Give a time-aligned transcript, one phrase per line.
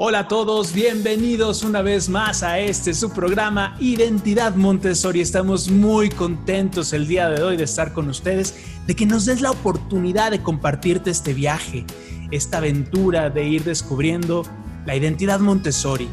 [0.00, 5.20] Hola a todos, bienvenidos una vez más a este su programa Identidad Montessori.
[5.20, 8.54] Estamos muy contentos el día de hoy de estar con ustedes,
[8.86, 11.84] de que nos des la oportunidad de compartirte este viaje,
[12.30, 14.44] esta aventura de ir descubriendo
[14.86, 16.08] la identidad Montessori,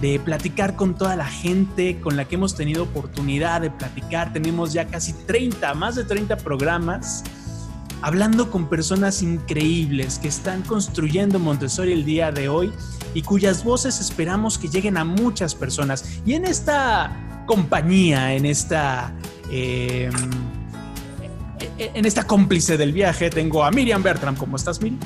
[0.00, 4.32] de platicar con toda la gente con la que hemos tenido oportunidad de platicar.
[4.32, 7.24] Tenemos ya casi 30, más de 30 programas
[8.02, 12.72] hablando con personas increíbles que están construyendo Montessori el día de hoy
[13.14, 16.20] y cuyas voces esperamos que lleguen a muchas personas.
[16.26, 19.12] Y en esta compañía, en esta...
[19.50, 20.12] Em,
[21.78, 24.36] en esta cómplice del viaje tengo a Miriam Bertram.
[24.36, 25.00] ¿Cómo estás, Miriam?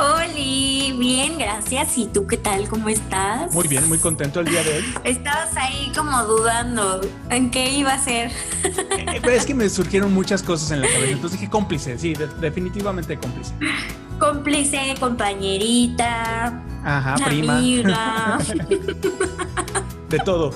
[0.00, 1.98] Oli, bien, gracias.
[1.98, 2.66] ¿Y tú qué tal?
[2.68, 3.52] ¿Cómo estás?
[3.52, 4.84] Muy bien, muy contento el día de hoy.
[5.04, 8.30] Estabas ahí como dudando en qué iba a ser.
[8.64, 13.18] Eh, es que me surgieron muchas cosas en la cabeza, entonces dije cómplice, sí, definitivamente
[13.18, 13.52] cómplice.
[14.18, 16.62] Cómplice, compañerita.
[16.82, 17.58] Ajá, prima.
[17.58, 18.38] Amiga.
[20.08, 20.52] de todo.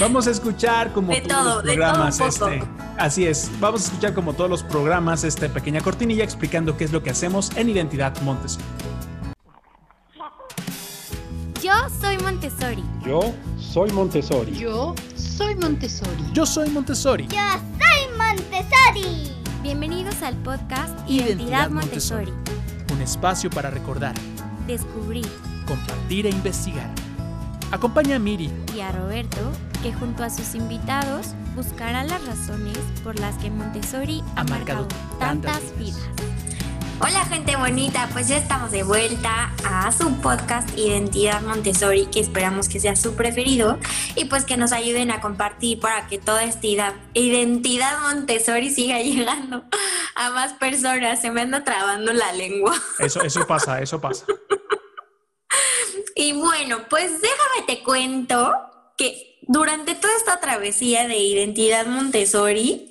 [0.00, 2.68] Vamos a escuchar como de todos todo, los programas de todo este.
[2.98, 6.92] Así es, vamos a escuchar como todos los programas esta pequeña cortinilla explicando qué es
[6.92, 8.64] lo que hacemos en Identidad Montessori.
[11.62, 12.84] Yo soy Montessori.
[13.04, 14.52] Yo soy Montessori.
[14.52, 16.22] Yo soy Montessori.
[16.32, 17.28] Yo soy Montessori.
[17.28, 19.14] Yo soy Montessori.
[19.62, 22.32] Bienvenidos al podcast Identidad, Montessori.
[22.92, 24.14] Un espacio para recordar,
[24.66, 25.26] Descubrir
[25.66, 26.90] compartir e investigar.
[27.70, 29.40] Acompaña a Miri y a Roberto,
[29.84, 34.88] que junto a sus invitados buscarán las razones por las que Montessori ha, Ha marcado
[34.88, 36.00] marcado tantas tantas vidas.
[37.00, 42.70] Hola gente bonita, pues ya estamos de vuelta a su podcast Identidad Montessori, que esperamos
[42.70, 43.78] que sea su preferido
[44.16, 48.98] y pues que nos ayuden a compartir para que toda esta ida- identidad Montessori siga
[49.02, 49.64] llegando
[50.14, 51.20] a más personas.
[51.20, 52.74] Se me anda trabando la lengua.
[53.00, 54.24] Eso, eso pasa, eso pasa.
[56.16, 58.52] Y bueno, pues déjame te cuento
[58.96, 62.90] que durante toda esta travesía de identidad Montessori,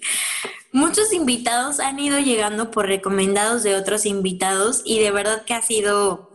[0.72, 5.62] muchos invitados han ido llegando por recomendados de otros invitados y de verdad que ha
[5.62, 6.32] sido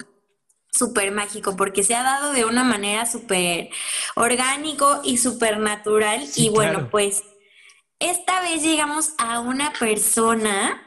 [0.73, 3.71] súper mágico porque se ha dado de una manera súper
[4.15, 6.27] orgánico y súper natural.
[6.27, 6.91] Sí, y bueno, claro.
[6.91, 7.23] pues
[7.99, 10.85] esta vez llegamos a una persona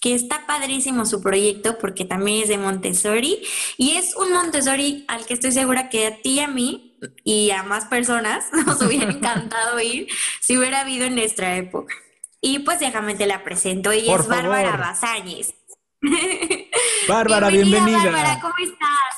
[0.00, 3.42] que está padrísimo su proyecto porque también es de Montessori
[3.78, 6.93] y es un Montessori al que estoy segura que a ti y a mí
[7.24, 10.08] y a más personas nos hubiera encantado ir
[10.40, 11.94] si hubiera habido en nuestra época.
[12.40, 14.86] Y pues déjame te la presento, ella Por es Bárbara favor.
[14.86, 15.54] Bazáñez.
[17.08, 17.98] Bárbara, bienvenida.
[17.98, 19.14] Bárbara, ¿cómo estás?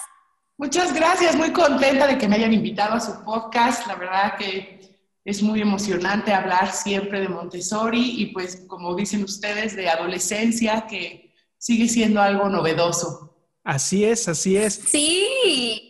[0.58, 3.86] Muchas gracias, muy contenta de que me hayan invitado a su podcast.
[3.86, 4.76] La verdad que
[5.24, 11.34] es muy emocionante hablar siempre de Montessori y pues como dicen ustedes, de adolescencia, que
[11.58, 13.36] sigue siendo algo novedoso.
[13.64, 14.74] Así es, así es.
[14.74, 15.85] Sí.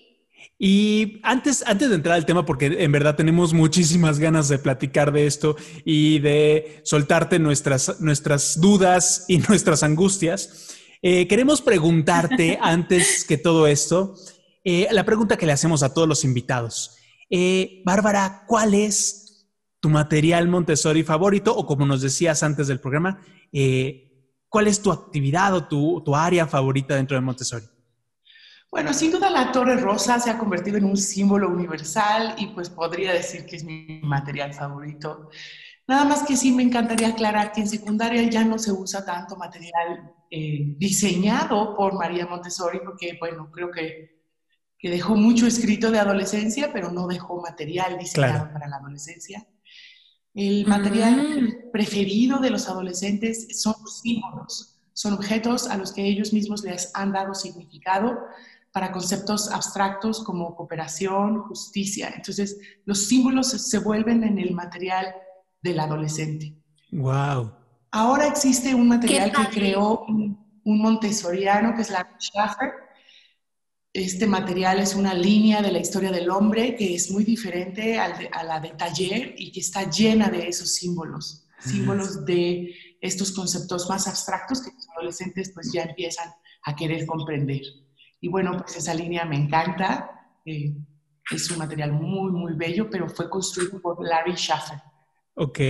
[0.58, 5.12] Y antes, antes de entrar al tema, porque en verdad tenemos muchísimas ganas de platicar
[5.12, 13.24] de esto y de soltarte nuestras, nuestras dudas y nuestras angustias, eh, queremos preguntarte antes
[13.24, 14.14] que todo esto,
[14.64, 16.96] eh, la pregunta que le hacemos a todos los invitados.
[17.28, 19.46] Eh, Bárbara, ¿cuál es
[19.80, 21.54] tu material Montessori favorito?
[21.54, 23.20] O como nos decías antes del programa,
[24.48, 27.66] ¿cuál es tu actividad o tu, tu área favorita dentro de Montessori?
[28.76, 32.68] Bueno, sin duda la Torre Rosa se ha convertido en un símbolo universal y pues
[32.68, 35.30] podría decir que es mi material favorito.
[35.88, 39.34] Nada más que sí me encantaría aclarar que en secundaria ya no se usa tanto
[39.36, 44.20] material eh, diseñado por María Montessori porque, bueno, creo que,
[44.78, 48.52] que dejó mucho escrito de adolescencia, pero no dejó material diseñado Claro.
[48.52, 49.46] para la adolescencia.
[50.34, 51.70] El material Mm.
[51.72, 56.90] preferido de los adolescentes son los símbolos, son objetos a los que ellos mismos les
[56.94, 58.18] han dado significado
[58.76, 62.12] para conceptos abstractos como cooperación, justicia.
[62.14, 65.14] Entonces, los símbolos se vuelven en el material
[65.62, 66.54] del adolescente.
[66.92, 67.52] Wow.
[67.90, 72.70] Ahora existe un material que creó un, un montessoriano, que es la Schaffer.
[73.94, 78.18] Este material es una línea de la historia del hombre que es muy diferente al
[78.18, 83.32] de- a la de taller y que está llena de esos símbolos, símbolos de estos
[83.32, 86.28] conceptos más abstractos que los adolescentes pues ya empiezan
[86.66, 87.62] a querer comprender.
[88.26, 90.10] Y bueno, pues esa línea me encanta.
[90.44, 90.74] eh,
[91.30, 94.78] es un material muy, muy bello, pero fue construido por Larry Schaffer.
[95.34, 95.60] Ok,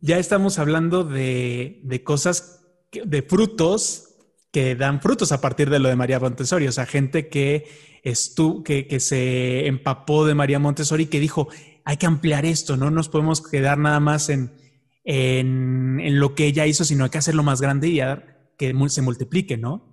[0.00, 4.16] ya estamos hablando de, de cosas, de frutos
[4.50, 7.66] que dan frutos a partir de lo de María Montessori, o sea, gente que,
[8.02, 11.46] estu que, que se empapó de María Montessori que dijo,
[11.84, 14.52] hay que ampliar esto, no nos podemos quedar nada más en,
[15.04, 18.00] en, en lo que ella hizo, sino hay que hacerlo más grande y
[18.56, 19.87] que se multiplique, ¿no?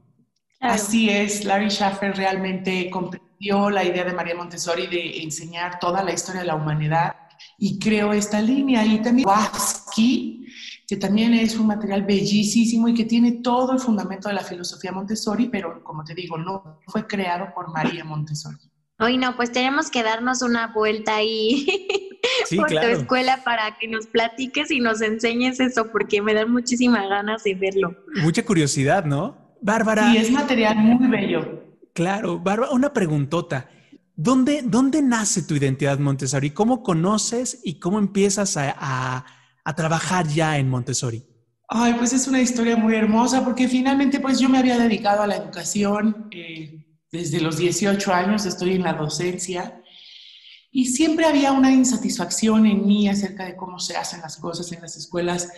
[0.66, 6.12] Así es, Larry Schaffer realmente comprendió la idea de María Montessori de enseñar toda la
[6.12, 7.16] historia de la humanidad
[7.58, 8.84] y creó esta línea.
[8.84, 10.48] Y también Waski,
[10.88, 14.92] que también es un material bellísimo y que tiene todo el fundamento de la filosofía
[14.92, 18.58] Montessori, pero como te digo, no fue creado por María Montessori.
[19.00, 21.68] Hoy no, pues tenemos que darnos una vuelta ahí
[22.58, 27.08] por tu escuela para que nos platiques y nos enseñes eso, porque me dan muchísimas
[27.08, 27.96] ganas de verlo.
[28.24, 29.45] Mucha curiosidad, ¿no?
[29.62, 30.12] Bárbara.
[30.12, 31.64] Sí, es material muy bello.
[31.94, 33.70] Claro, Bárbara, una preguntota.
[34.16, 36.52] ¿Dónde, ¿Dónde nace tu identidad Montessori?
[36.52, 39.26] ¿Cómo conoces y cómo empiezas a,
[39.76, 41.26] trabajar ya en Montessori?
[41.68, 45.28] Ay, pues es una historia muy hermosa porque finalmente pues yo me había dedicado a
[45.28, 49.82] la educación eh, desde los 18 años, estoy en la docencia
[50.78, 54.82] y siempre había una insatisfacción en mí acerca de cómo se hacen las cosas en
[54.82, 55.50] las escuelas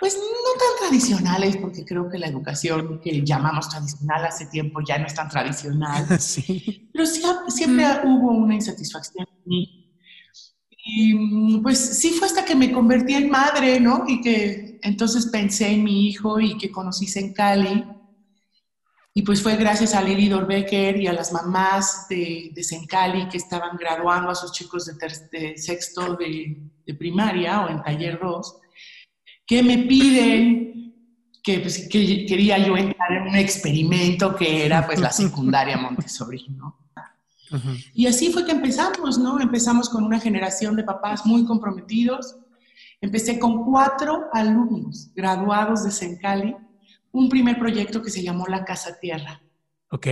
[0.00, 4.98] pues no tan tradicionales, porque creo que la educación que llamamos tradicional hace tiempo ya
[4.98, 6.06] no es tan tradicional.
[6.18, 6.90] Sí.
[6.92, 9.94] Pero siempre hubo una insatisfacción en mí.
[10.82, 14.04] Y pues sí fue hasta que me convertí en madre, ¿no?
[14.08, 17.84] Y que entonces pensé en mi hijo y que conocí en Cali.
[19.12, 23.36] Y pues fue gracias a Lili Dorbecker y a las mamás de, de Sencali que
[23.36, 24.94] estaban graduando a sus chicos de,
[25.30, 26.56] de sexto de,
[26.86, 28.60] de, primaria o en taller 2
[29.50, 30.94] que me piden
[31.42, 36.46] que, pues, que quería yo entrar en un experimento que era pues la secundaria Montessori,
[36.50, 36.78] ¿no?
[37.92, 39.40] Y así fue que empezamos, ¿no?
[39.40, 42.36] Empezamos con una generación de papás muy comprometidos.
[43.00, 46.54] Empecé con cuatro alumnos graduados de Sencali,
[47.10, 49.42] un primer proyecto que se llamó La Casa Tierra.
[49.90, 50.06] Ok.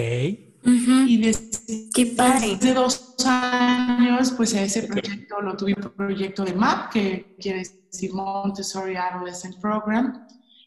[1.06, 2.59] Y desde, Qué padre.
[2.75, 8.97] dos años, pues ese proyecto lo tuve un proyecto de MAP, que quiere decir Montessori
[8.97, 10.26] Adolescent Program,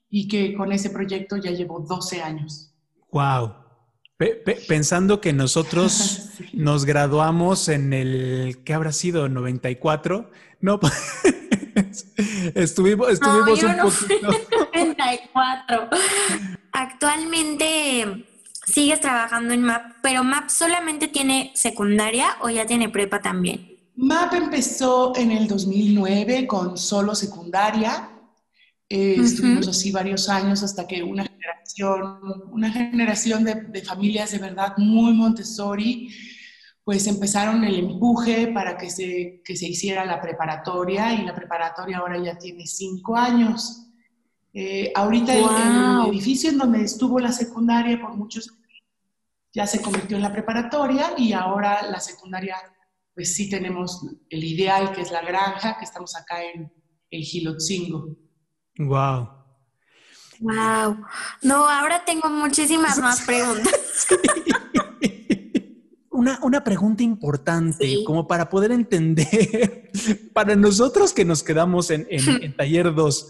[0.09, 2.73] y que con ese proyecto ya llevo 12 años.
[3.11, 3.55] ¡Wow!
[4.67, 9.27] pensando que nosotros nos graduamos en el, ¿qué habrá sido?
[9.27, 10.29] ¿94?
[10.63, 10.79] No,
[12.53, 14.29] estuvimos, estuvimos un poquito.
[14.75, 15.89] 94.
[16.71, 18.27] Actualmente
[18.73, 23.71] sigues trabajando en MAP, pero MAP solamente tiene secundaria o ya tiene prepa también?
[23.95, 28.09] MAP empezó en el 2009 con solo secundaria.
[28.89, 32.19] Eh, estuvimos así varios años hasta que una generación,
[32.51, 36.09] una generación de, familias de verdad muy Montessori,
[36.83, 41.99] pues empezaron el empuje para que se, que se hiciera la preparatoria y la preparatoria
[41.99, 43.87] ahora ya tiene cinco años.
[44.53, 48.51] Eh, ahorita el, edificio en donde estuvo la secundaria por muchos
[49.53, 52.55] ya se convirtió en la preparatoria y ahora la secundaria,
[53.13, 56.71] pues sí tenemos el ideal que es la granja, que estamos acá en,
[57.09, 58.15] el Gilotzingo.
[58.77, 59.29] Wow.
[60.39, 60.97] Wow.
[61.41, 64.07] No, ahora tengo muchísimas más preguntas.
[66.11, 69.91] Una, pregunta importante, como para poder entender,
[70.33, 73.29] para nosotros que nos quedamos en, en, taller 2,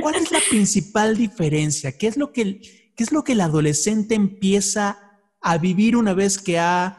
[0.00, 1.98] ¿cuál es la principal diferencia?
[1.98, 2.60] ¿Qué es, lo que,
[2.96, 5.09] ¿Qué es lo que el adolescente empieza
[5.40, 6.98] a vivir una vez que ha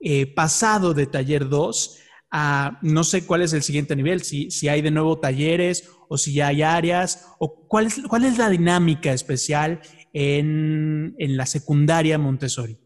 [0.00, 1.98] eh, pasado de taller 2
[2.30, 6.16] a no sé cuál es el siguiente nivel, si, si hay de nuevo talleres o
[6.16, 9.80] si ya hay áreas, o cuál es, cuál es la dinámica especial
[10.12, 12.78] en, en la secundaria Montessori.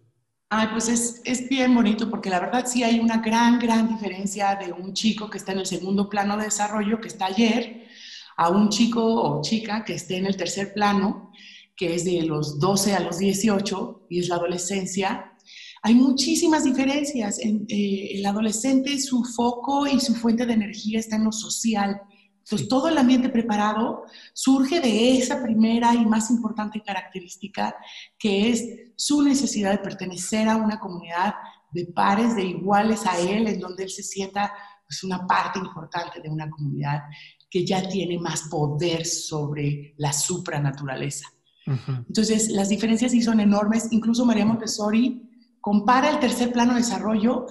[0.49, 4.55] Ay, pues es, es, bien bonito porque la verdad sí hay una gran, gran diferencia
[4.55, 7.89] de un chico que está en el segundo plano de desarrollo, que está ayer,
[8.37, 11.33] a un chico o chica que esté en el tercer plano
[11.77, 15.37] que es de los 12 a los 18 y es la adolescencia,
[15.83, 17.39] hay muchísimas diferencias.
[17.39, 22.01] En, eh, el adolescente, su foco y su fuente de energía está en lo social.
[22.39, 27.77] Entonces, todo el ambiente preparado surge de esa primera y más importante característica,
[28.19, 28.65] que es
[28.97, 31.35] su necesidad de pertenecer a una comunidad
[31.73, 34.53] de pares, de iguales a él, en donde él se sienta
[34.89, 37.03] pues, una parte importante de una comunidad
[37.51, 41.36] que ya tiene más poder sobre la supranaturaleza.
[41.67, 43.89] Entonces, las diferencias sí son enormes.
[43.91, 45.23] Incluso María Montessori
[45.61, 47.47] compara el tercer plano de desarrollo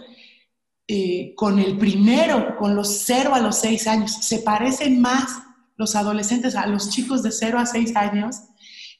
[0.87, 4.11] eh, con el primero, con los 0 a los 6 años.
[4.21, 5.39] Se parecen más
[5.77, 8.37] los adolescentes a los chicos de 0 a 6 años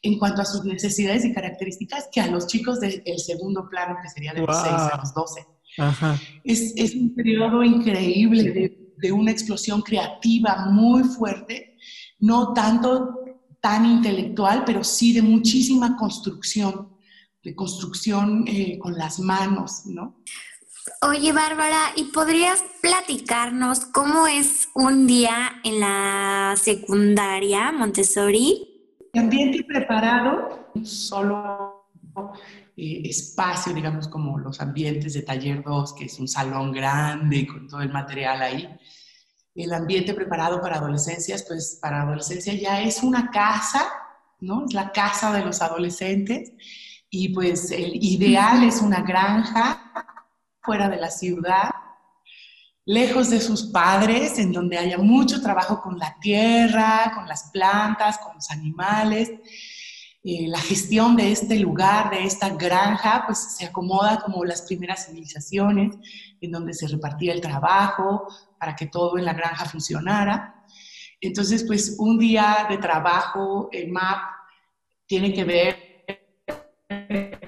[0.02, 4.10] en cuanto a sus necesidades y características que a los chicos del segundo plano, que
[4.10, 5.46] sería de los 6 a los 12.
[6.44, 11.78] Es, es, un periodo increíble de, de, una explosión creativa muy fuerte,
[12.20, 13.25] no tanto
[13.66, 16.88] tan intelectual, pero sí de muchísima construcción,
[17.44, 20.22] de construcción eh, con las manos, ¿no?
[21.02, 28.68] Oye, Bárbara, ¿y podrías platicarnos cómo es un día en la secundaria Montessori?
[29.16, 31.88] Ambiente preparado, solo
[32.78, 37.68] eh, espacio, digamos, como los ambientes de Taller 2, que es un salón grande con
[37.68, 38.70] todo el material ahí.
[39.56, 43.90] El ambiente preparado para adolescencias, pues para adolescencia ya es una casa,
[44.42, 44.66] ¿no?
[44.66, 46.52] Es la casa de los adolescentes
[47.10, 49.94] y pues el ideal es una granja
[50.62, 51.70] fuera de la ciudad,
[52.86, 58.18] lejos de sus padres, en donde haya mucho trabajo con la tierra, con las plantas,
[58.18, 59.32] con los animales.
[60.28, 65.06] Eh, la gestión de este lugar, de esta granja, pues se acomoda como las primeras
[65.06, 65.96] civilizaciones,
[66.42, 68.26] en donde se repartía el trabajo
[68.60, 70.66] para que todo en la granja funcionara.
[71.22, 74.18] Entonces, pues un día de trabajo en MAP
[75.06, 75.76] tiene que ver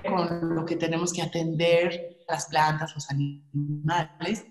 [0.08, 4.46] con lo que tenemos que atender las plantas, los animales,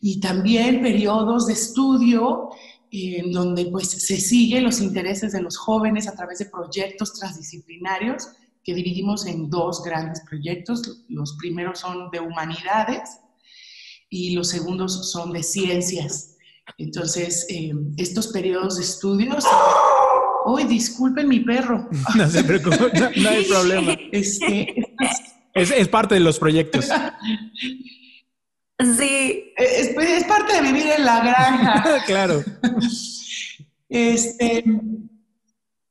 [0.00, 2.50] y también periodos de estudio
[2.96, 8.28] en donde pues se siguen los intereses de los jóvenes a través de proyectos transdisciplinarios
[8.62, 11.04] que dividimos en dos grandes proyectos.
[11.08, 13.18] Los primeros son de humanidades
[14.08, 16.36] y los segundos son de ciencias.
[16.78, 19.44] Entonces, eh, estos periodos de estudios...
[20.46, 21.88] ¡Uy, disculpen mi perro!
[22.16, 23.96] No se preocupe, no, hay problema.
[24.12, 24.72] Este,
[25.52, 26.88] es, es parte de los proyectos.
[28.78, 29.52] Sí.
[29.56, 32.02] Es, es, parte de vivir en la granja.
[32.06, 32.42] claro.
[33.88, 34.64] Este,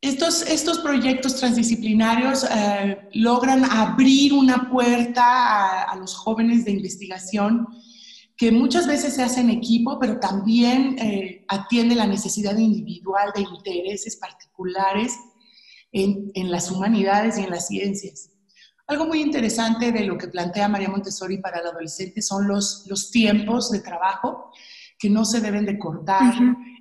[0.02, 7.66] estos, estos proyectos transdisciplinarios eh, logran abrir una puerta a, los jóvenes de investigación
[8.36, 13.44] que muchas veces se hace en equipo, pero también eh, atiende la necesidad individual de
[13.44, 15.18] intereses particulares
[15.94, 18.33] en, en las humanidades y en las ciencias.
[18.88, 23.12] Algo muy interesante de lo que plantea María Montessori para el adolescente son los, los
[23.12, 24.52] tiempos de trabajo
[25.00, 26.34] que no se deben de cortar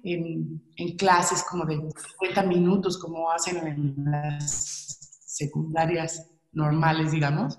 [0.05, 7.59] en, en, clases como de 50 minutos, como hacen en las secundarias normales, digamos,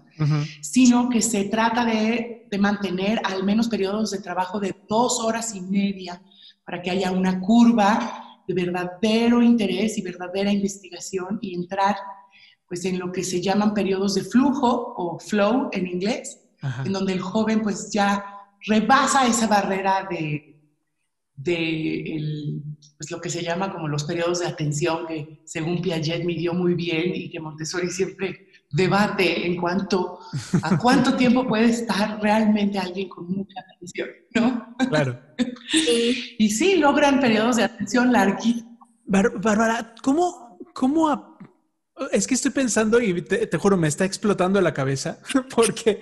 [0.61, 5.55] sino que se trata de, de, mantener al menos periodos de trabajo de dos horas
[5.55, 6.21] y media
[6.65, 11.95] para que haya una curva de verdadero interés y verdadera investigación y entrar
[12.73, 16.39] pues en lo que se llaman periodos de flujo o flow en inglés,
[16.83, 18.25] en donde el joven pues ya
[18.65, 20.59] rebasa esa barrera de,
[21.35, 22.63] de el,
[22.97, 26.73] pues lo que se llama como los periodos de atención que según Piaget midió muy
[26.73, 30.17] bien y que Montessori siempre debate en cuanto
[30.63, 34.75] a cuánto tiempo puede estar realmente alguien con mucha atención, ¿no?
[34.89, 35.21] Claro.
[36.39, 38.79] y sí, logran periodos de atención larguísimos.
[39.05, 41.32] Bárbara, ¿cómo, cómo
[42.11, 45.19] es que estoy pensando y te, juro, me está explotando la cabeza
[45.55, 45.99] porque...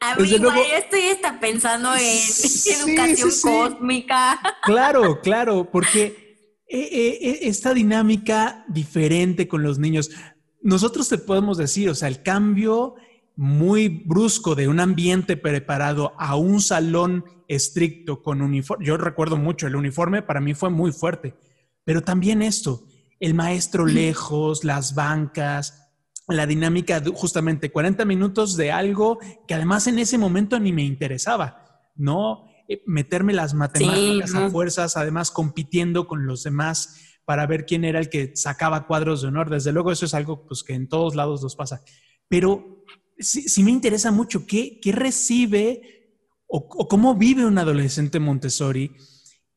[0.00, 4.38] A mí igual estoy hasta pensando en educación cósmica.
[4.62, 6.26] Claro, claro, porque
[6.68, 10.10] eh, eh, eh, esta dinámica diferente con los niños,
[10.62, 12.94] nosotros te podemos decir, o sea, el cambio
[13.36, 19.66] muy brusco de un ambiente preparado a un salón estricto con uniforme, yo recuerdo mucho,
[19.66, 21.34] el uniforme para mí fue muy fuerte,
[21.84, 22.86] pero también esto,
[23.20, 25.86] el maestro lejos, las bancas,
[26.28, 30.82] la dinámica de justamente 40 minutos de algo que además en ese momento ni me
[30.82, 32.46] interesaba, ¿no?
[32.68, 38.00] Eh, meterme las matemáticas a fuerzas, además compitiendo con los demás para ver quién era
[38.00, 39.50] el que sacaba cuadros de honor.
[39.50, 41.82] Desde luego eso es algo pues, que en todos lados nos pasa.
[42.28, 42.84] Pero
[43.18, 46.16] sí, me interesa mucho qué, qué recibe
[46.48, 48.92] o, o, cómo vive un adolescente Montessori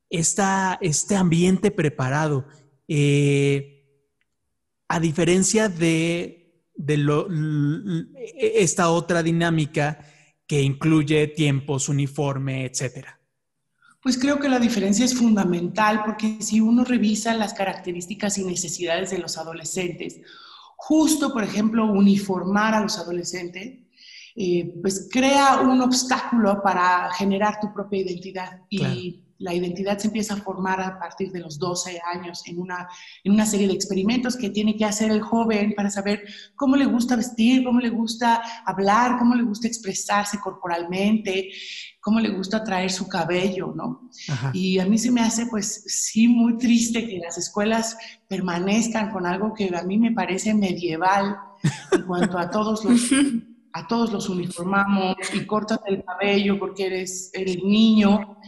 [0.09, 2.47] esta, este ambiente preparado
[2.91, 3.86] eh,
[4.88, 6.65] a diferencia de,
[8.36, 10.00] esta otra dinámica
[10.48, 13.19] que incluye tiempos, uniforme, etcétera.
[14.01, 19.12] Pues creo que la diferencia es fundamental porque si uno revisa las características y necesidades
[19.12, 20.22] de los adolescentes,
[20.75, 23.77] justo, por ejemplo, uniformar a los adolescentes,
[24.36, 28.62] eh, pues crea un obstáculo para generar tu propia identidad.
[28.69, 32.88] Y la identidad se empieza a formar a partir de los 12 años en una,
[33.24, 36.24] en una serie de experimentos que tiene que hacer el joven para saber
[36.55, 41.50] cómo le gusta vestir, cómo le gusta hablar, cómo le gusta expresarse corporalmente,
[42.01, 44.10] cómo le gusta traer su cabello, ¿no?
[44.53, 49.25] Y a mí se me hace, pues sí, muy triste que las escuelas permanezcan con
[49.25, 51.38] algo que a mí me parece medieval
[51.91, 53.12] en cuanto a todos los...
[53.72, 58.39] A todos los uniformamos y cortas el cabello porque eres, eres niño.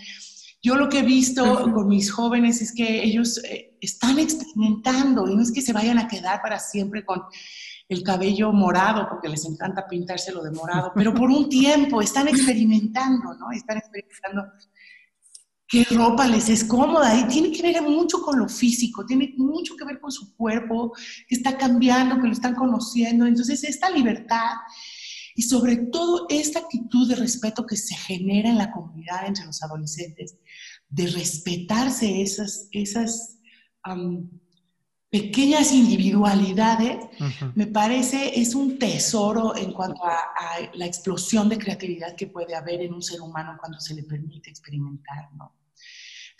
[0.63, 5.35] Yo lo que he visto con mis jóvenes es que ellos eh, están experimentando y
[5.35, 7.23] no es que se vayan a quedar para siempre con
[7.89, 13.33] el cabello morado, porque les encanta pintárselo de morado, pero por un tiempo están experimentando,
[13.33, 13.51] ¿no?
[13.51, 14.45] Están experimentando
[15.67, 19.75] qué ropa les es cómoda y tiene que ver mucho con lo físico, tiene mucho
[19.75, 20.93] que ver con su cuerpo,
[21.27, 23.25] que está cambiando, que lo están conociendo.
[23.25, 24.51] Entonces, esta libertad
[25.35, 29.61] y sobre todo esta actitud de respeto que se genera en la comunidad entre los
[29.63, 30.37] adolescentes,
[30.89, 33.39] de respetarse esas, esas
[35.09, 37.05] pequeñas individualidades,
[37.55, 40.17] me parece es un tesoro en cuanto a,
[40.73, 44.49] la explosión de creatividad que puede haber en un ser humano cuando se le permite
[44.49, 45.60] experimentar, ¿no?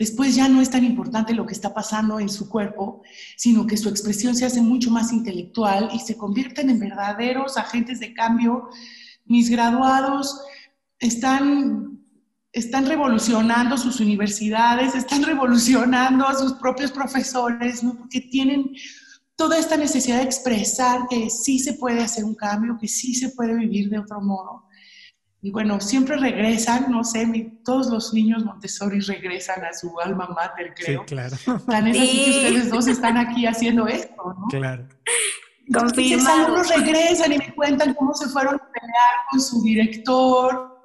[0.01, 3.03] Después ya no es tan importante lo que está pasando en su cuerpo,
[3.38, 8.00] sino que su expresión se hace mucho más intelectual y se convierten en verdaderos agentes
[8.00, 8.67] de cambio.
[9.25, 10.41] Mis graduados
[10.98, 12.00] están
[12.51, 17.96] están revolucionando sus universidades, están revolucionando a sus propios profesores, ¿no?
[17.96, 18.72] porque tienen
[19.36, 23.29] toda esta necesidad de expresar que sí se puede hacer un cambio, que sí se
[23.29, 24.63] puede vivir de otro modo.
[25.43, 30.75] Y bueno, siempre regresan, no sé, todos los niños Montessori regresan a su alma mater,
[30.75, 31.01] creo.
[31.01, 31.36] Sí, claro.
[31.67, 34.48] Tan es así que ustedes dos están aquí haciendo esto, ¿no?
[34.50, 34.88] Claro.
[35.65, 40.81] Entonces, algunos regresan y me cuentan cómo se fueron a pelear con su director,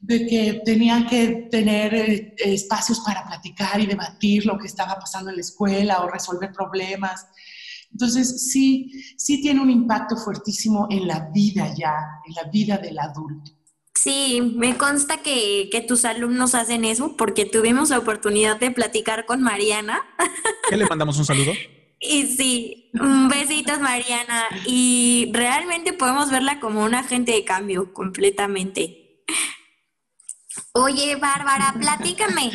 [0.00, 5.30] de que tenían que tener eh, espacios para platicar y debatir lo que estaba pasando
[5.30, 7.26] en la escuela o resolver problemas.
[7.92, 11.94] Entonces, sí, sí tiene un impacto fuertísimo en la vida ya,
[12.26, 13.52] en la vida del adulto.
[14.02, 19.26] Sí, me consta que, que, tus alumnos hacen eso porque tuvimos la oportunidad de platicar
[19.26, 20.00] con Mariana.
[20.70, 21.52] ¿Qué le mandamos un saludo?
[22.00, 24.46] Y sí, un besito Mariana.
[24.64, 29.22] Y realmente podemos verla como un agente de cambio completamente.
[30.72, 32.50] Oye, Bárbara, platícame.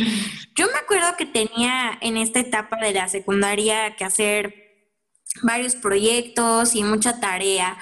[0.55, 4.55] Yo me acuerdo que tenía en esta etapa de la secundaria que hacer
[5.43, 7.77] varios proyectos y mucha tarea.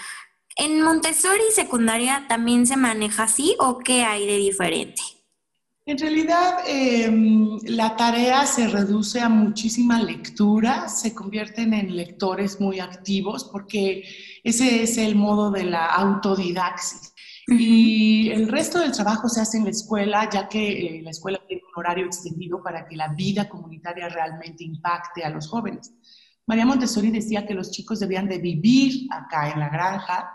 [0.56, 5.02] ¿En Montessori secundaria también se maneja así o qué hay de diferente?
[5.86, 12.80] En realidad, em, la tarea se reduce a muchísima lectura, se convierten en lectores muy
[12.80, 14.04] activos porque
[14.46, 17.14] ese es el modo de la autodidaxis.
[17.48, 21.42] Y el resto del trabajo se hace en la escuela, ya que eh, la escuela
[21.46, 25.94] tiene un horario extendido para que la vida comunitaria realmente impacte a los jóvenes.
[26.46, 30.32] María Montessori decía que los chicos debían de vivir acá en la granja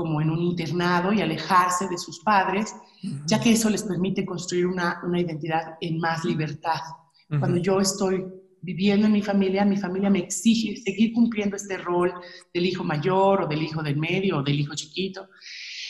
[0.00, 2.74] como en un internado y alejarse de sus padres,
[3.26, 6.80] ya que eso les permite construir una, una identidad en más libertad.
[7.38, 8.24] Cuando yo estoy
[8.62, 12.14] viviendo en mi familia, mi familia me exige seguir cumpliendo este rol
[12.54, 15.28] del hijo mayor o del hijo del medio o del hijo chiquito.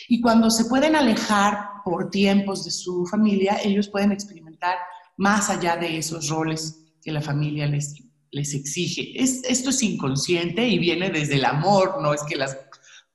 [0.09, 4.77] Y cuando se pueden alejar por tiempos de su familia, ellos pueden experimentar
[5.19, 7.95] más allá de esos roles que la familia les,
[8.33, 9.13] les exige.
[9.15, 12.59] Es, esto es inconsciente y viene desde el amor, no es que las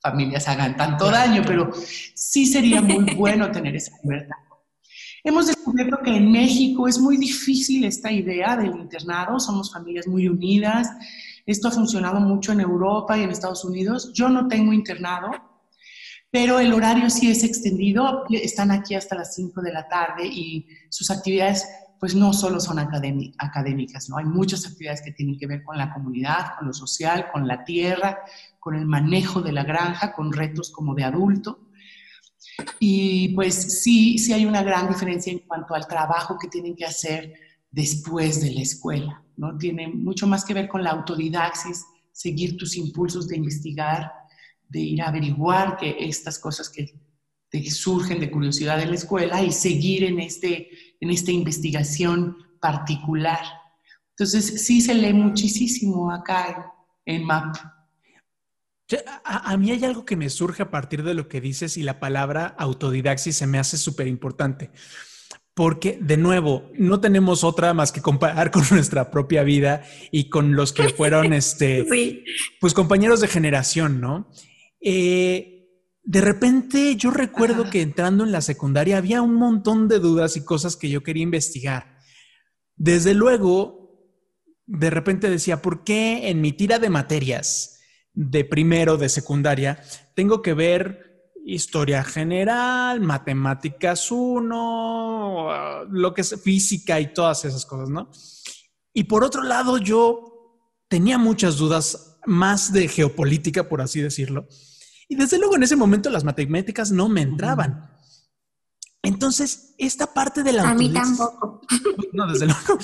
[0.05, 1.71] familias hagan tanto daño, pero
[2.13, 4.37] sí sería muy bueno tener esa libertad.
[5.23, 10.27] Hemos descubierto que en México es muy difícil esta idea del internado, somos familias muy
[10.27, 10.87] unidas,
[11.47, 14.11] esto ha funcionado mucho en Europa y en Estados Unidos.
[14.13, 15.31] Yo no tengo internado,
[16.29, 20.67] pero el horario sí es extendido, están aquí hasta las 5 de la tarde y
[20.89, 21.65] sus actividades
[21.99, 24.17] pues no solo son académicas, ¿no?
[24.17, 27.63] Hay muchas actividades que tienen que ver con la comunidad, con lo social, con la
[27.63, 28.19] tierra,
[28.59, 31.69] con el manejo de la granja, con retos como de adulto.
[32.79, 36.85] Y pues sí, sí hay una gran diferencia en cuanto al trabajo que tienen que
[36.85, 37.33] hacer
[37.71, 39.57] después de la escuela, ¿no?
[39.57, 44.11] Tiene mucho más que ver con la autodidaxis, seguir tus impulsos de investigar,
[44.69, 46.93] de ir a averiguar que estas cosas que
[47.61, 53.41] te surgen de curiosidad en la escuela y seguir en, este, en esta investigación particular.
[54.11, 56.73] Entonces, sí se lee muchísimo acá
[57.05, 57.55] en, MAP.
[59.23, 61.83] A, a, mí hay algo que me surge a partir de lo que dices y
[61.83, 64.71] la palabra autodidaxis se me hace súper importante.
[65.55, 70.55] Porque, de nuevo, no tenemos otra más que comparar con nuestra propia vida y con
[70.55, 71.85] los que fueron, este,
[72.59, 74.29] pues, compañeros de generación, ¿no?
[74.81, 75.54] Eh,
[76.05, 80.45] de repente yo recuerdo que entrando en la secundaria había un montón de dudas y
[80.45, 81.97] cosas que yo quería investigar.
[82.75, 83.89] Desde luego,
[84.67, 87.79] de repente decía, ¿por qué en mi tira de materias
[88.13, 89.81] de primero de secundaria
[90.13, 97.89] tengo que ver historia general, matemáticas 1, lo que es física y todas esas cosas,
[97.89, 98.11] ¿no?
[98.93, 104.47] Y por otro lado, yo tenía muchas dudas más de geopolítica, por así decirlo
[105.07, 107.91] y desde luego en ese momento las matemáticas no me entraban.
[109.03, 110.69] Entonces, esta parte de la...
[110.69, 111.61] A mí tampoco.
[112.13, 112.79] No, desde luego.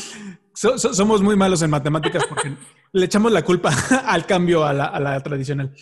[0.94, 2.54] somos muy malos en matemáticas porque
[2.92, 3.74] le echamos la culpa
[4.06, 5.74] al cambio a la, tradicional.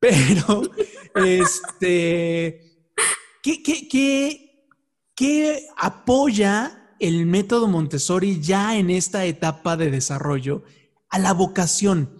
[0.00, 0.62] Pero,
[1.14, 2.84] este,
[3.42, 4.66] ¿qué, qué, qué,
[5.14, 10.64] qué apoya el método Montessori ya en esta etapa de desarrollo
[11.08, 12.18] a la vocación?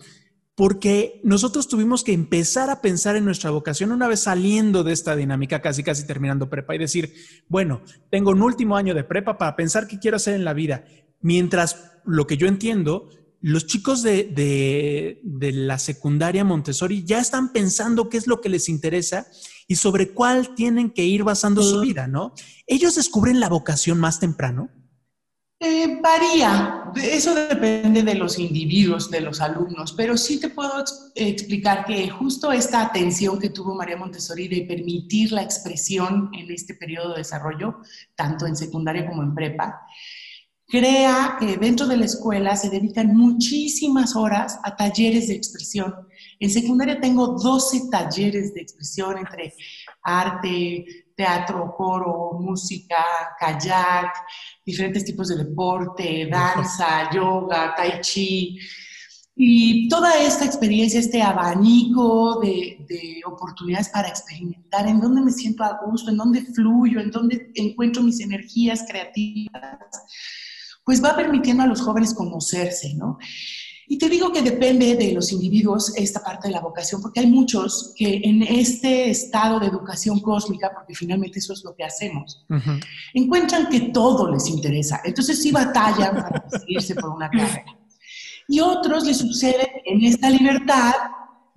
[0.58, 5.14] Porque nosotros tuvimos que empezar a pensar en nuestra vocación una vez saliendo de esta
[5.14, 7.14] dinámica, casi casi terminando prepa y decir,
[7.46, 10.84] bueno, tengo un último año de prepa para pensar qué quiero hacer en la vida.
[11.20, 13.08] Mientras lo que yo entiendo,
[13.40, 19.28] los chicos de, la secundaria Montessori ya están pensando qué es lo que les interesa
[19.68, 22.32] y sobre cuál tienen que ir basando su vida, ¿no?
[22.66, 24.70] ¿Ellos descubren la vocación más temprano?
[25.60, 30.84] Eh, varía, eso depende de los individuos, de los alumnos, pero sí te puedo
[31.16, 36.74] explicar que justo esta atención que tuvo María Montessori de permitir la expresión en este
[36.74, 37.78] periodo de desarrollo,
[38.14, 39.80] tanto en secundaria como en prepa,
[40.68, 45.92] crea que dentro de la escuela se dedican muchísimas horas a talleres de expresión.
[46.38, 49.54] En secundaria tengo 12 talleres de expresión entre
[50.02, 53.04] arte, teatro, coro, música,
[53.40, 54.14] kayak,
[54.64, 58.56] diferentes tipos de deporte, danza, yoga, tai chi.
[59.34, 65.64] Y toda esta experiencia, este abanico de, de, oportunidades para experimentar en dónde me siento
[65.64, 69.62] a gusto, en dónde fluyo, en dónde encuentro mis energías creativas,
[70.84, 73.18] pues va permitiendo a los jóvenes conocerse, ¿no?
[73.88, 77.26] Y te digo que depende de los individuos esta parte de la vocación, porque hay
[77.26, 82.44] muchos que en este estado de educación cósmica, porque finalmente eso es lo que hacemos,
[83.14, 85.00] encuentran que todo les interesa.
[85.04, 87.64] Entonces sí batallan para decidirse por una carrera.
[88.46, 90.92] Y otros les sucede en esta libertad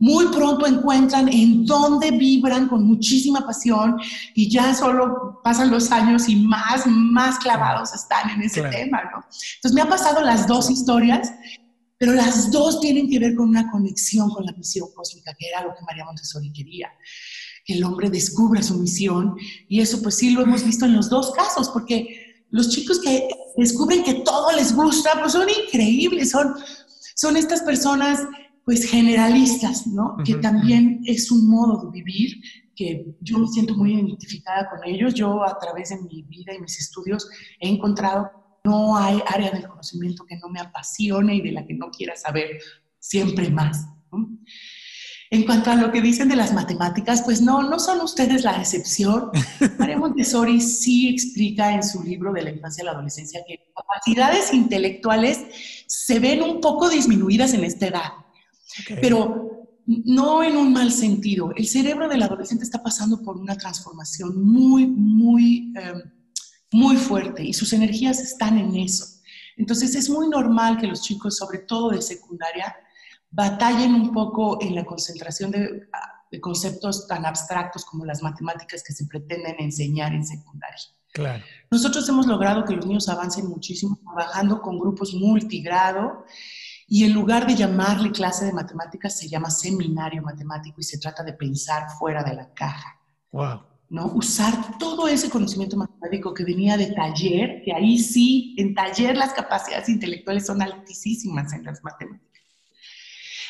[0.02, 3.98] muy pronto encuentran en dónde vibran con muchísima pasión
[4.34, 9.24] y ya solo pasan los años y más, más clavados están en ese tema, ¿no?
[9.56, 11.32] Entonces me han pasado las dos historias,
[12.02, 15.62] pero las dos tienen que ver con una conexión con la misión cósmica, que era
[15.62, 16.90] lo que María Montessori quería
[17.64, 19.36] que el hombre descubra su misión
[19.70, 23.30] y eso pues sí lo hemos visto en los dos casos, porque los chicos que
[23.56, 26.56] descubren que todo les gusta, pues son increíbles, son,
[27.14, 28.20] son estas personas
[28.66, 30.18] pues generalistas, ¿no?
[30.26, 32.42] que también es un modo de vivir
[32.76, 35.14] que yo me siento muy identificada con ellos.
[35.14, 39.67] Yo a través de mi vida y mis estudios he encontrado no hay área del
[39.67, 42.60] conocimiento que no me apasione y de la que no quiera saber
[43.00, 43.88] siempre más.
[45.32, 48.60] En cuanto a lo que dicen de las matemáticas, pues no, no son ustedes la
[48.60, 49.30] excepción.
[49.80, 54.54] María Montessori sí explica en su libro de la infancia y la adolescencia que capacidades
[54.54, 55.39] intelectuales
[55.88, 58.12] se ven un poco disminuidas en esta edad.
[59.02, 61.52] Pero no en un mal sentido.
[61.56, 66.02] El cerebro del adolescente está pasando por una transformación muy, muy, em,
[66.72, 69.06] muy fuerte y sus energías están en eso.
[69.58, 72.76] Entonces es muy normal que los chicos, sobre todo de secundaria,
[73.30, 75.88] batallen un poco en la concentración de,
[76.32, 80.78] de conceptos tan abstractos como las matemáticas que se pretenden enseñar en secundaria.
[81.14, 81.44] Claro.
[81.70, 86.26] Nosotros hemos logrado que los niños avancen muchísimo trabajando con grupos multigrado
[86.88, 91.24] y en lugar de llamarle clase de matemáticas, se llama seminario matemático y se trata
[91.24, 93.00] de pensar fuera de la caja.
[93.32, 93.71] Wow.
[93.92, 94.08] ¿No?
[94.16, 99.34] Usar todo ese conocimiento matemático que venía de taller, que ahí sí, en taller las
[99.34, 102.42] capacidades intelectuales son altísimas en las matemáticas.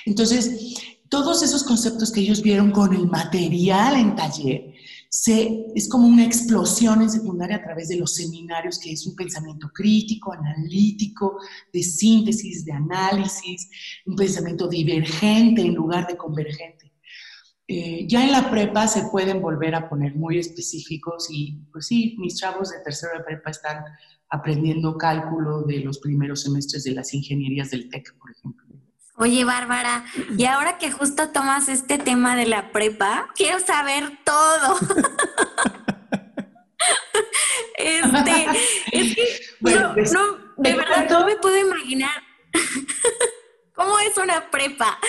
[0.05, 0.75] Entonces,
[1.09, 4.73] todos esos conceptos que ellos vieron con el material en taller,
[5.75, 9.69] es como una explosión en secundaria a través de los seminarios, que es un pensamiento
[9.73, 11.37] crítico, analítico,
[11.71, 13.69] de síntesis, de análisis,
[14.05, 16.80] un pensamiento divergente en lugar de convergente.
[17.73, 22.17] Eh, ya en la prepa se pueden volver a poner muy específicos y pues sí,
[22.19, 23.85] mis chavos de tercero de prepa están
[24.27, 28.65] aprendiendo cálculo de los primeros semestres de las ingenierías del TEC, por ejemplo.
[29.15, 30.03] Oye, Bárbara,
[30.37, 34.77] y ahora que justo tomas este tema de la prepa, quiero saber todo.
[37.77, 38.47] este,
[38.91, 39.23] es que
[39.79, 40.19] no, pues, no,
[40.57, 42.21] de verdad no me puedo imaginar
[43.73, 44.99] cómo es una prepa.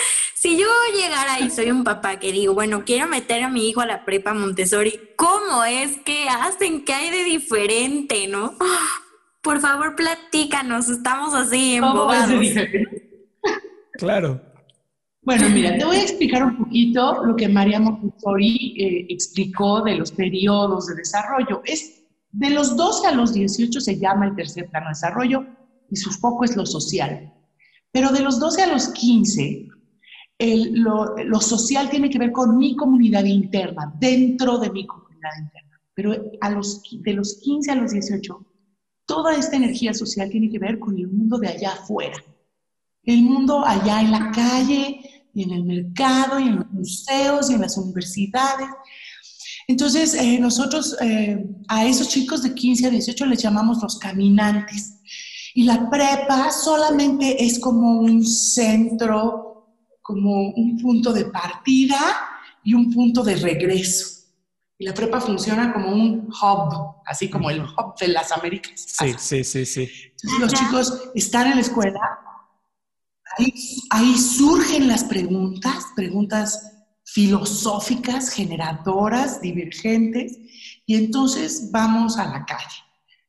[0.43, 3.79] Si yo llegara y soy un papá que digo, bueno, quiero meter a mi hijo
[3.79, 6.83] a la prepa Montessori, ¿cómo es que hacen?
[6.83, 8.51] ¿Qué hay de diferente, no?
[9.41, 12.45] Por favor, platícanos, estamos así embobados.
[13.93, 14.41] Claro.
[15.21, 19.95] Bueno, mira, te voy a explicar un poquito lo que María Montessori eh, explicó de
[19.95, 21.61] los periodos de desarrollo.
[21.63, 25.45] Es de los 12 a los 18 se llama el tercer plano de desarrollo
[25.89, 27.31] y su foco es lo social.
[27.93, 29.69] Pero de los 12 a los 15,
[30.39, 35.79] lo, lo, social tiene que ver con mi comunidad interna, dentro de mi comunidad interna.
[35.93, 38.45] Pero a los, de los 15 a los 18,
[39.05, 42.23] toda esta energía social tiene que ver con el mundo de allá afuera
[43.05, 47.55] el mundo allá en la calle y en el mercado y en los museos y
[47.55, 48.67] en las universidades.
[49.67, 54.99] Entonces, eh, nosotros eh, a esos chicos de 15 a 18 les llamamos los caminantes.
[55.55, 59.52] Y la prepa solamente es como un centro,
[60.03, 61.97] como un punto de partida
[62.63, 64.25] y un punto de regreso.
[64.77, 68.85] Y la prepa funciona como un hub, así como el hub de las Américas.
[68.85, 69.89] Sí, sí, sí, sí.
[70.21, 71.99] Entonces, los chicos están en la escuela,
[73.37, 73.53] ahí,
[73.91, 76.69] ahí surgen las preguntas, preguntas
[77.05, 80.37] filosóficas, generadoras, divergentes,
[80.85, 82.75] y entonces vamos a la calle.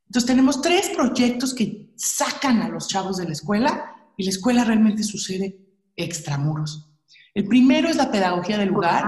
[0.06, 4.64] Entonces tenemos tres proyectos que sacan a los chavos de la escuela y la escuela
[4.64, 5.63] realmente sucede
[5.96, 6.90] extramuros.
[7.34, 9.04] El primero es la pedagogía del lugar,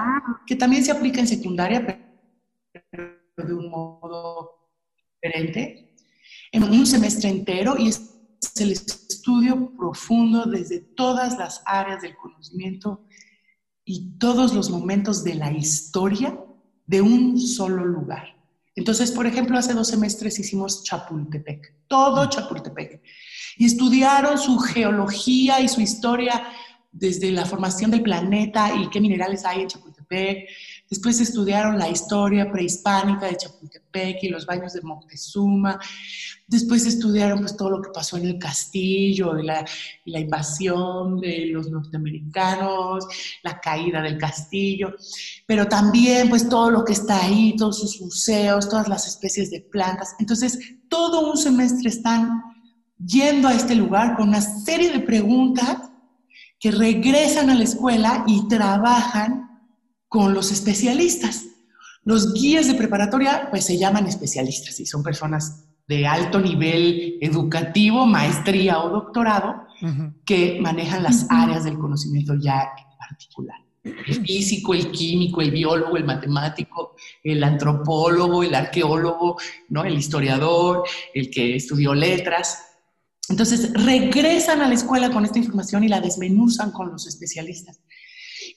[0.46, 1.86] que también se aplica en secundaria,
[2.90, 4.70] pero de un modo
[5.14, 5.94] diferente,
[6.52, 8.12] en un semestre entero y es
[8.56, 13.04] el estudio profundo desde todas las áreas del conocimiento
[13.84, 16.38] y todos los momentos de la historia
[16.86, 18.36] de un solo lugar.
[18.74, 23.02] Entonces, por ejemplo, hace dos semestres hicimos Chapultepec, todo Chapultepec,
[23.56, 26.46] y estudiaron su geología y su historia
[26.98, 30.48] desde la formación del planeta y qué minerales hay en Chapultepec,
[30.88, 35.80] Después estudiaron la historia prehispánica de Chapultepec y los baños de Moctezuma.
[36.46, 39.64] Después estudiaron pues, todo lo que pasó en el castillo, la,
[40.04, 43.04] la invasión de los norteamericanos,
[43.42, 44.94] la caída del castillo,
[45.44, 49.62] pero también pues todo lo que está ahí, todos sus museos, todas las especies de
[49.62, 50.14] plantas.
[50.20, 50.56] Entonces,
[50.88, 52.42] todo un semestre están
[53.04, 55.78] yendo a este lugar con una serie de preguntas
[56.58, 59.46] que regresan a la escuela y trabajan
[60.08, 61.46] con los especialistas.
[62.04, 68.06] Los guías de preparatoria pues se llaman especialistas y son personas de alto nivel educativo,
[68.06, 69.66] maestría o doctorado,
[70.24, 73.58] que manejan las áreas del conocimiento ya en particular.
[73.84, 79.36] El físico, el químico, el biólogo, el matemático, el antropólogo, el arqueólogo,
[79.68, 79.84] ¿no?
[79.84, 80.82] el historiador,
[81.14, 82.65] el que estudió letras.
[83.28, 87.80] Entonces regresan a la escuela con esta información y la desmenuzan con los especialistas.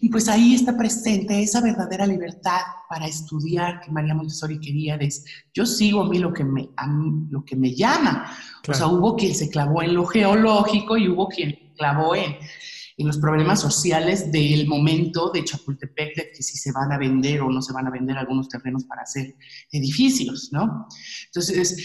[0.02, 4.98] Y pues ahí está presente esa verdadera libertad para estudiar que María Montessori quería.
[4.98, 5.12] De,
[5.54, 6.70] yo sigo a mí lo que me,
[7.30, 8.32] lo que me llama.
[8.68, 12.36] O sea, hubo quien se clavó en lo geológico y hubo quien clavó en,
[12.98, 17.42] en los problemas sociales del momento de Chapultepec, de que si se van a vender
[17.42, 19.36] o no se van a vender algunos terrenos para hacer
[19.72, 20.88] edificios, ¿no?
[21.28, 21.76] Entonces,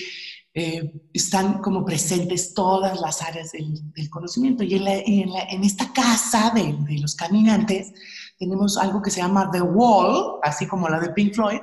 [0.56, 4.62] eh, están como presentes todas las áreas del, conocimiento.
[4.62, 7.92] Y en, esta casa de, los caminantes
[8.38, 11.58] tenemos algo que se llama The Wall, así como la de Pink Floyd,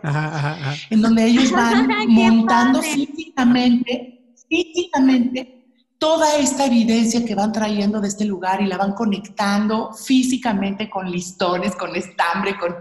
[0.89, 5.61] en donde ellos van montando físicamente, físicamente,
[5.97, 11.09] toda esta evidencia que van trayendo de este lugar y la van conectando físicamente con
[11.09, 12.75] listones, con estambre, con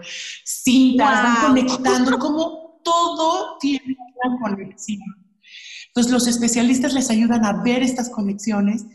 [0.45, 5.20] cintas, van conectando como todo tiene una conexión.
[5.91, 8.87] Entonces los especialistas les ayudan a ver estas conexiones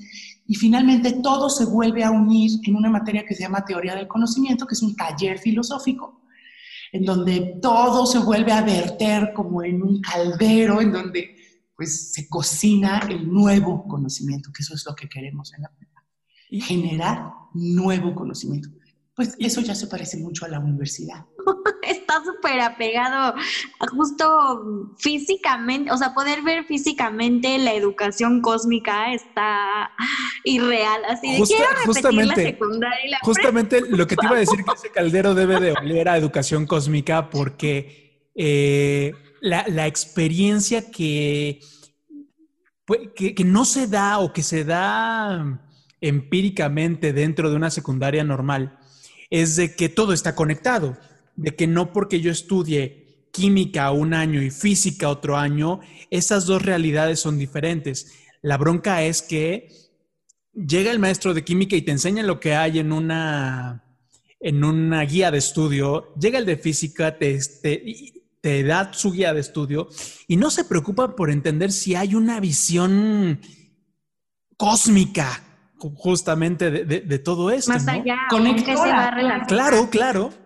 [0.47, 4.07] y finalmente todo se vuelve a unir en una materia que se llama teoría del
[4.07, 6.21] conocimiento, que es un taller filosófico,
[6.91, 11.35] en donde todo se vuelve a verter como en un caldero, en donde
[11.75, 15.71] pues se cocina el nuevo conocimiento, que eso es lo que queremos en la
[16.61, 18.69] generar nuevo conocimiento
[19.15, 21.25] pues eso ya se parece mucho a la universidad.
[21.85, 23.35] Está súper apegado
[23.91, 29.91] justo físicamente, o sea, poder ver físicamente la educación cósmica está
[30.43, 34.35] irreal, así de quiero repetir justamente, la secundaria y la Justamente lo que te iba
[34.35, 40.89] a decir que ese caldero debe de oler a educación cósmica porque eh, la, experiencia
[40.91, 41.59] que,
[43.15, 45.61] que, que no se da o que se da
[46.01, 48.77] empíricamente dentro de una secundaria normal,
[49.29, 50.97] es de que todo está conectado,
[51.35, 56.61] de que no porque yo estudie química un año y física otro año, esas dos
[56.61, 58.13] realidades son diferentes.
[58.41, 59.69] La bronca es que
[60.53, 63.83] llega el maestro de química y te enseña lo que hay en una,
[64.39, 67.39] en una guía de estudio, llega el de física, te,
[68.41, 69.89] te da su guía de estudio
[70.27, 73.41] y no se preocupa por entender si hay una visión
[74.55, 75.43] cósmica
[75.95, 77.73] justamente de, todo esto.
[77.73, 78.17] Más allá,
[79.47, 80.44] Claro, claro.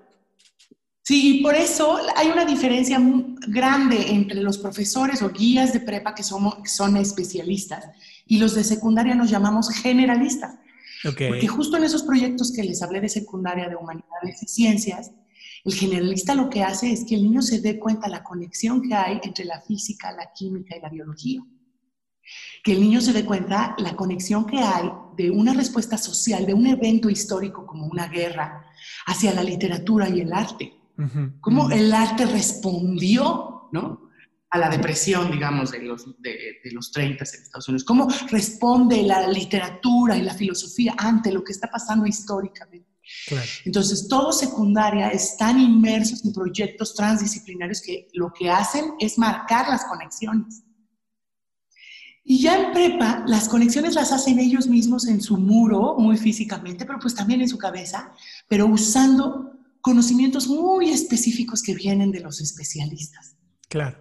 [1.09, 3.01] Sí, y por eso hay una diferencia
[3.47, 7.83] grande entre los profesores o guías de prepa que, somos, son especialistas
[8.27, 10.59] y los de secundaria nos llamamos generalistas.
[11.01, 15.09] Porque justo en esos proyectos que les hablé de secundaria, de humanidades y ciencias,
[15.65, 18.93] el generalista lo que hace es que el niño se dé cuenta la conexión que
[18.93, 21.41] hay entre la física, la química y la biología
[22.63, 26.53] que el niño se dé cuenta la conexión que hay de una respuesta social, de
[26.53, 28.63] un evento histórico como una guerra,
[29.07, 30.78] hacia la literatura y el arte.
[31.41, 34.09] Cómo el arte respondió, ¿no?
[34.51, 37.83] A la depresión, digamos, de los, de, los 30 en Estados Unidos.
[37.83, 42.89] ¿Cómo responde la literatura y la filosofía ante lo que está pasando históricamente?
[43.65, 49.85] Entonces, todos secundaria están inmersos en proyectos transdisciplinarios que lo que hacen es marcar las
[49.85, 50.63] conexiones.
[52.23, 56.85] Y ya en prepa, las conexiones las hacen ellos mismos en su muro, muy físicamente,
[56.85, 58.13] pero pues también en su cabeza,
[58.47, 63.35] pero usando conocimientos muy específicos que vienen de los especialistas.
[63.67, 63.97] Claro.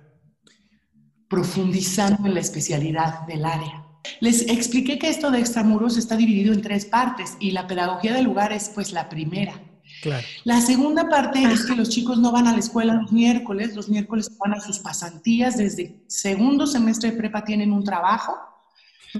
[1.28, 3.84] Profundizando en la especialidad del área.
[4.20, 8.24] Les expliqué que esto de extramuros está dividido en tres partes y la pedagogía del
[8.24, 9.60] lugar es pues la primera.
[10.02, 10.26] Claro.
[10.44, 13.88] La segunda parte es que los chicos no van a la escuela los miércoles, los
[13.88, 18.36] miércoles van a sus pasantías, desde segundo semestre de prepa tienen un trabajo,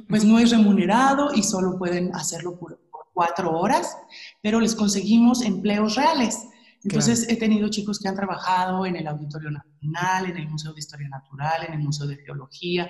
[0.09, 2.81] pues no es remunerado y solo pueden hacerlo por,
[3.19, 3.99] cuatro horas,
[4.41, 6.47] pero les conseguimos empleos reales.
[6.85, 10.79] Entonces he tenido chicos que han trabajado en el Auditorio Nacional, en el Museo de
[10.79, 12.89] Historia Natural, en el Museo de Geología,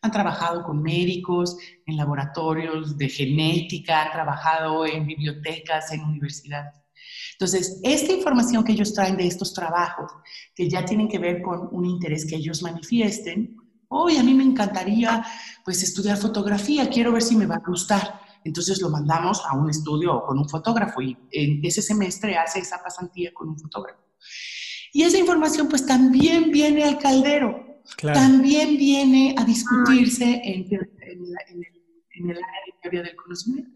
[0.00, 6.72] han trabajado con médicos, en laboratorios de genética, han trabajado en bibliotecas, en universidades.
[7.32, 10.10] Entonces, esta información que ellos traen de estos trabajos,
[10.54, 13.58] que ya tienen que ver con un interés que ellos manifiesten,
[13.88, 15.22] hoy a mí me encantaría
[15.66, 18.25] pues estudiar fotografía, quiero ver si me va a gustar.
[18.46, 22.82] Entonces lo mandamos a un estudio con un fotógrafo y en ese semestre hace esa
[22.82, 24.00] pasantía con un fotógrafo.
[24.92, 32.60] Y esa información pues también viene al caldero también viene a discutirse en, el, área
[32.66, 33.70] de teoría del conocimiento.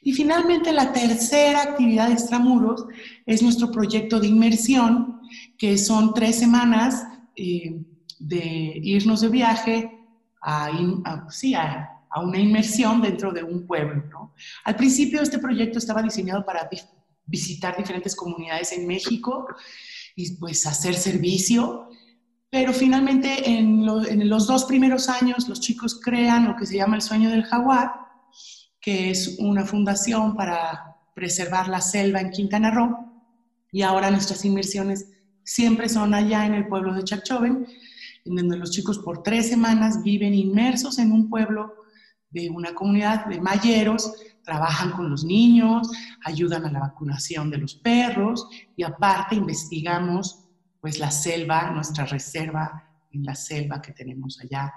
[0.00, 2.86] Y finalmente, la tercera actividad de extramuros
[3.26, 5.20] es nuestro proyecto de inmersión,
[5.56, 7.04] que son tres semanas
[7.36, 7.82] eh,
[8.18, 9.90] de irnos de viaje
[10.40, 10.70] a,
[11.04, 14.34] a, una inmersión dentro de un pueblo.
[14.64, 16.68] Al principio, este proyecto estaba diseñado para
[17.26, 19.46] visitar diferentes comunidades en México
[20.16, 21.88] y pues hacer servicio
[22.50, 27.02] pero finalmente en, los dos primeros años los chicos crean lo que se llama el
[27.02, 27.92] sueño del jaguar,
[28.80, 32.96] que es una fundación para preservar la selva en Quintana Roo.
[33.70, 35.10] Y ahora nuestras inversiones
[35.44, 37.66] siempre son allá en el pueblo de Chacchoven,
[38.24, 41.74] en donde los chicos por tres semanas viven inmersos en un pueblo
[42.30, 44.12] de una comunidad de mayeros,
[44.42, 45.90] trabajan con los niños,
[46.24, 50.44] ayudan a la vacunación de los perros y aparte investigamos
[50.80, 54.72] pues la selva, nuestra reserva en la selva que tenemos allá,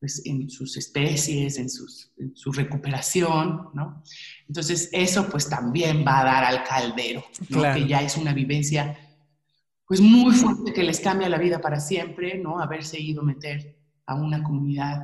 [0.00, 4.02] pues en sus especies, en, su recuperación, ¿no?
[4.48, 8.98] Entonces eso pues también va a dar al caldero, que ya es una vivencia
[9.86, 12.58] pues muy fuerte que les cambia la vida para siempre, ¿no?
[12.58, 15.02] Haberse ido a meter a una comunidad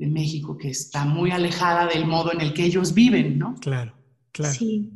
[0.00, 3.54] de México que está muy alejada del modo en el que ellos viven, ¿no?
[3.60, 3.92] Claro,
[4.32, 4.54] claro.
[4.54, 4.90] Sí.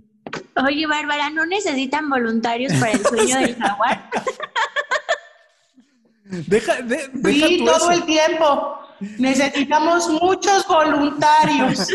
[0.67, 4.11] Oye, Bárbara, ¿no necesitan voluntarios para el sueño del jaguar?
[6.47, 8.79] Deja, de, sí, todo el tiempo.
[9.19, 11.87] Necesitamos muchos voluntarios.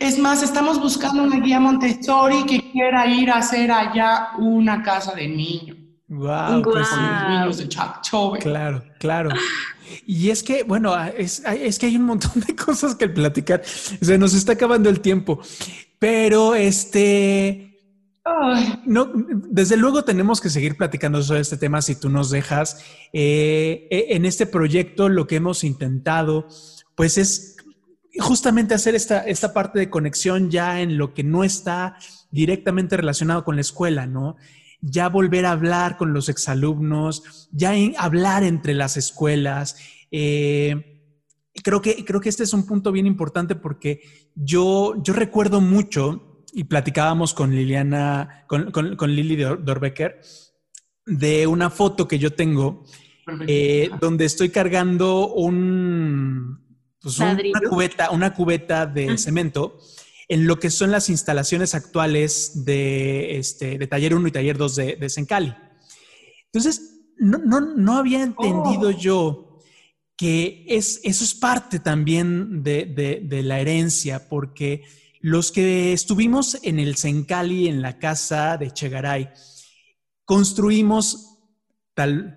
[0.00, 5.14] Es más, estamos buscando una guía Montessori que quiera ir a hacer allá una casa
[5.14, 5.78] de niños.
[6.08, 7.68] Wow, pues niños de
[8.40, 9.30] Claro, claro.
[10.06, 13.62] Y es que, bueno, es, es, que hay un montón de cosas que platicar.
[13.64, 15.40] Se nos está acabando el tiempo.
[15.98, 17.74] Pero este,
[18.86, 22.82] no, desde luego tenemos que seguir platicando sobre este tema si tú nos dejas.
[23.12, 26.48] Eh, eh, en este proyecto lo que hemos intentado,
[26.94, 27.56] pues es
[28.18, 31.96] justamente hacer esta, esta parte de conexión ya en lo que no está
[32.30, 34.36] directamente relacionado con la escuela, ¿no?
[34.86, 39.76] Ya volver a hablar con los exalumnos, ya hablar entre las escuelas.
[40.10, 41.00] Eh,
[41.62, 44.02] creo, que, creo que este es un punto bien importante porque
[44.34, 50.20] yo, yo recuerdo mucho y platicábamos con Liliana, con, con, Lili Dorbecker,
[51.06, 52.84] de una foto que yo tengo
[53.46, 59.78] eh, donde estoy cargando un, pues una cubeta, una cubeta de cemento
[60.28, 64.76] en lo que son las instalaciones actuales de, este, de Taller 1 y Taller 2
[64.76, 65.54] de, de Sencali.
[66.46, 68.90] Entonces, no, no, no había entendido oh.
[68.90, 69.60] yo
[70.16, 74.84] que es, eso es parte también de, de, de la herencia, porque
[75.20, 79.30] los que estuvimos en el Sencali, en la casa de Chegaray,
[80.24, 81.38] construimos,
[81.94, 82.36] tal,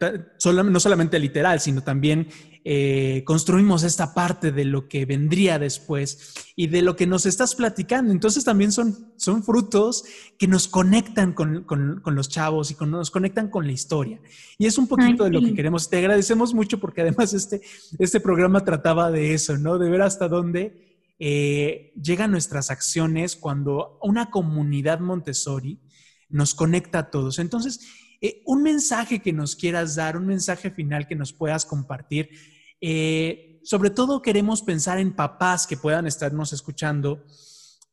[0.65, 2.29] no solamente literal, sino también
[2.69, 7.55] eh, construimos esta parte de lo que vendría después y de lo que nos estás
[7.55, 8.11] platicando.
[8.11, 10.03] Entonces también son, son frutos
[10.37, 11.65] que nos conectan con,
[12.05, 14.19] los chavos y con, nos conectan con la historia.
[14.57, 15.89] Y es un poquito de lo que queremos.
[15.89, 17.61] Te agradecemos mucho porque además este,
[17.99, 19.77] este programa trataba de eso, ¿no?
[19.77, 25.79] De ver hasta dónde eh, llegan nuestras acciones cuando una comunidad Montessori
[26.27, 27.39] nos conecta a todos.
[27.39, 27.79] Entonces,
[28.19, 32.56] eh, un mensaje que nos quieras dar, un mensaje final que nos puedas compartir.
[32.81, 37.25] Eh, sobre todo queremos pensar en papás que puedan estarnos escuchando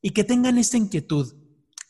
[0.01, 1.35] y que tengan esta inquietud,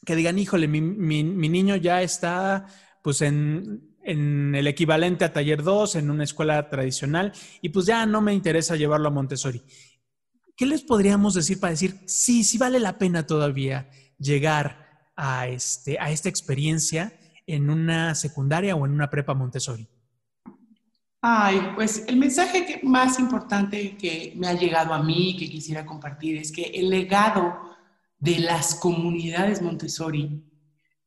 [0.06, 2.66] que digan, híjole, mi, niño ya está
[3.02, 8.20] pues en, el equivalente a taller 2, en una escuela tradicional, y pues ya no
[8.20, 9.62] me interesa llevarlo a Montessori.
[10.56, 15.98] ¿Qué les podríamos decir para decir, sí, sí vale la pena todavía llegar a, este,
[15.98, 19.88] a esta experiencia en una secundaria o en una prepa Montessori?
[21.26, 26.36] Ay, pues el mensaje más importante que me ha llegado a mí, que quisiera compartir,
[26.36, 27.60] es que el legado
[28.18, 30.44] de las comunidades Montessori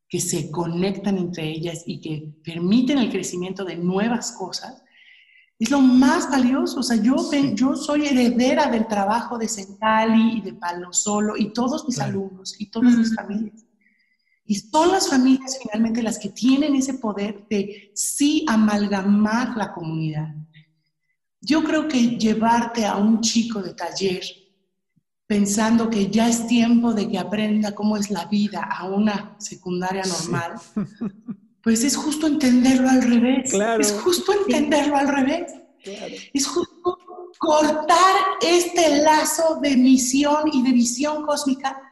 [0.09, 4.81] que se conectan entre ellas y que permiten el crecimiento de nuevas cosas,
[5.59, 6.79] es lo más valioso.
[6.79, 7.17] O sea, yo,
[7.53, 12.59] yo soy heredera del trabajo de Centali y de Palo Solo y todos mis alumnos
[12.59, 13.66] y todas mis familias.
[14.47, 20.33] Y son las familias finalmente las que tienen ese poder de sí amalgamar la comunidad.
[21.41, 24.23] Yo creo que llevarte a un chico de taller
[25.27, 30.03] pensando que ya es tiempo de que aprenda cómo es la vida a una secundaria
[30.05, 30.53] normal,
[31.61, 33.53] pues es justo entenderlo al revés.
[33.79, 35.53] Es justo entenderlo al revés.
[36.33, 36.97] Es justo
[37.37, 41.86] cortar este lazo de misión y de visión cósmica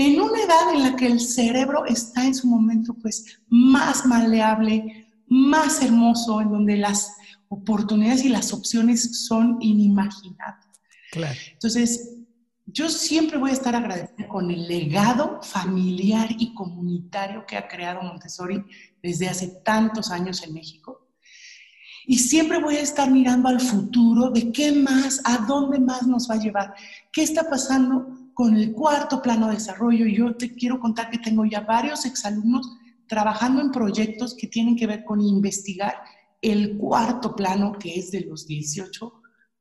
[0.00, 5.06] en una edad en la que el cerebro está en su momento pues más maleable,
[5.26, 7.12] más hermoso, en donde las
[7.48, 10.66] oportunidades y las opciones son inimaginables.
[11.12, 11.38] Claro.
[11.52, 12.16] Entonces,
[12.64, 18.00] yo siempre voy a estar agradecida con el legado familiar y comunitario que ha creado
[18.00, 18.64] Montessori
[19.02, 20.99] desde hace tantos años en México.
[22.06, 26.28] Y siempre voy a estar mirando al futuro de qué más, a dónde más nos
[26.30, 26.74] va a llevar,
[27.12, 30.06] qué está pasando con el cuarto plano de desarrollo.
[30.06, 32.76] Y yo te quiero contar que tengo ya varios exalumnos
[33.06, 35.94] trabajando en proyectos que tienen que ver con investigar
[36.40, 39.12] el cuarto plano, que es de los 18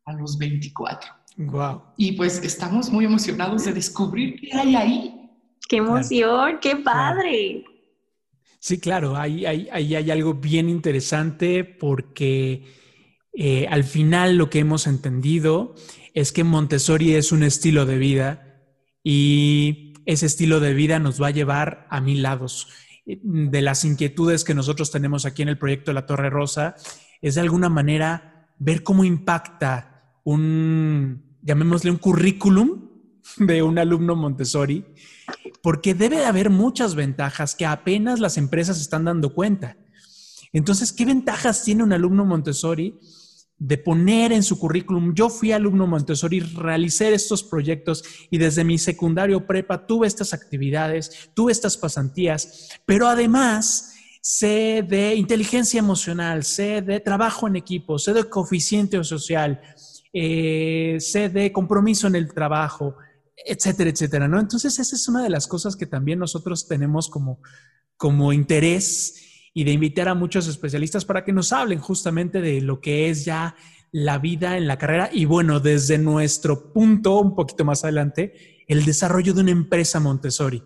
[0.05, 1.11] a los 24.
[1.37, 1.81] Wow.
[1.97, 5.29] Y pues estamos muy emocionados de descubrir qué hay ahí.
[5.67, 6.59] ¡Qué emoción!
[6.61, 7.63] ¡Qué padre!
[8.59, 12.65] Sí, claro, ahí, hay algo bien interesante porque
[13.33, 15.75] eh, al final lo que hemos entendido
[16.13, 18.63] es que Montessori es un estilo de vida
[19.03, 22.67] y ese estilo de vida nos va a llevar a mil lados.
[23.05, 26.75] De las inquietudes que nosotros tenemos aquí en el proyecto la Torre Rosa,
[27.21, 32.78] es de alguna manera ver cómo impacta un, llamémosle un currículum
[33.37, 34.85] de un alumno Montessori,
[35.61, 39.77] porque debe de haber muchas ventajas que apenas las empresas están dando cuenta.
[40.51, 42.99] Entonces, ¿qué ventajas tiene un alumno Montessori?
[43.59, 48.77] de poner en su currículum, yo fui alumno Montessori, realicé estos proyectos y desde mi
[48.77, 56.81] secundario prepa tuve estas actividades, tuve estas pasantías, pero además sé de inteligencia emocional, sé
[56.81, 59.61] de trabajo en equipo, sé de coeficiente social,
[60.13, 62.95] eh, sé de compromiso en el trabajo,
[63.45, 64.39] etcétera, etcétera, ¿no?
[64.39, 67.41] Entonces esa es una de las cosas que también nosotros tenemos como,
[67.97, 69.15] como interés
[69.53, 73.25] y de invitar a muchos especialistas para que nos hablen justamente de lo que es
[73.25, 73.55] ya
[73.91, 78.85] la vida en la carrera y bueno, desde nuestro punto, un poquito más adelante, el
[78.85, 80.63] desarrollo de una empresa Montessori.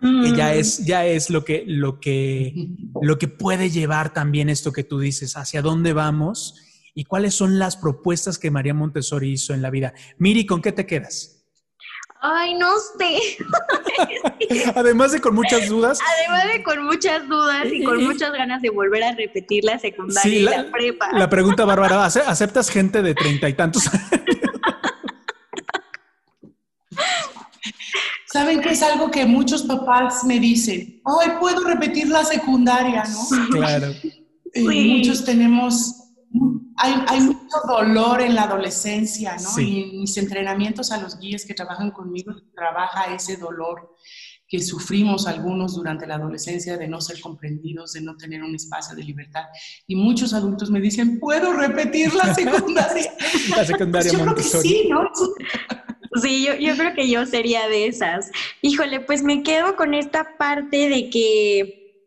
[0.00, 0.58] Que ya mm.
[0.58, 2.54] es, ya es lo que, lo, que,
[3.02, 6.54] lo que puede llevar también esto que tú dices, hacia dónde vamos
[6.94, 9.94] y cuáles son las propuestas que María Montessori hizo en la vida.
[10.18, 11.37] Miri, ¿con qué te quedas?
[12.20, 13.18] Ay, no sé.
[14.74, 16.00] Además de con muchas dudas.
[16.16, 20.38] Además de con muchas dudas y con muchas ganas de volver a repetir la secundaria
[20.38, 21.12] y la, prepa.
[21.12, 23.84] La pregunta, Bárbara, ¿aceptas gente de treinta y tantos
[28.26, 33.48] Saben que es algo que muchos papás me dicen, ay, puedo repetir la secundaria, ¿no?
[33.50, 33.94] Claro.
[34.54, 35.94] Muchos tenemos
[36.78, 39.60] hay, mucho dolor en la adolescencia, ¿no?
[39.60, 43.96] Y en mis entrenamientos a los guías que trabajan conmigo, trabaja ese dolor
[44.46, 48.96] que sufrimos algunos durante la adolescencia de no ser comprendidos, de no tener un espacio
[48.96, 49.44] de libertad.
[49.86, 53.12] Y muchos adultos me dicen, ¿puedo repetir la secundaria?
[53.56, 55.10] la secundaria yo creo que sí, ¿no?
[56.22, 58.30] Sí, yo, yo creo que yo sería de esas.
[58.62, 62.06] Híjole, pues me quedo con esta parte de que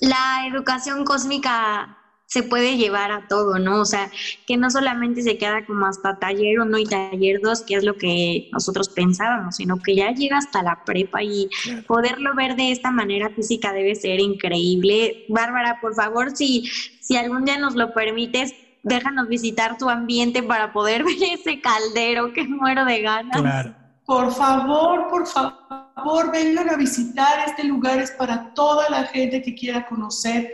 [0.00, 1.95] la educación cósmica
[2.26, 3.80] se puede llevar a todo, ¿no?
[3.80, 4.10] O sea,
[4.46, 7.96] que no solamente se queda como hasta taller 1 y taller 2, que es lo
[7.96, 11.48] que nosotros pensábamos, sino que ya llega hasta la prepa y
[11.86, 15.24] poderlo ver de esta manera física debe ser increíble.
[15.28, 16.64] Bárbara, por favor, si,
[17.00, 22.32] si algún día nos lo permites, déjanos visitar tu ambiente para poder ver ese caldero
[22.32, 23.40] que muero de ganas.
[23.40, 23.74] Claro.
[24.04, 29.42] Por favor, por favor favor vengan a visitar este lugar, es para toda la gente
[29.42, 30.52] que quiera conocer,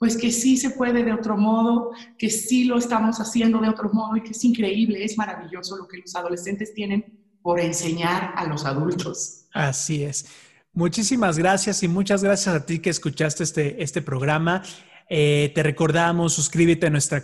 [0.00, 3.90] pues que sí se puede de otro modo, que sí lo estamos haciendo de otro
[3.92, 8.46] modo y que es increíble, es maravilloso lo que los adolescentes tienen por enseñar a
[8.46, 9.42] los adultos.
[9.52, 10.24] Así es.
[10.72, 14.62] Muchísimas gracias y muchas gracias a ti que escuchaste este, este programa.
[15.10, 17.22] Eh, te recordamos, suscríbete a nuestra,